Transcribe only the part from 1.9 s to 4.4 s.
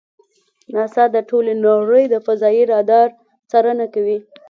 د فضایي رادار څارنه کوي.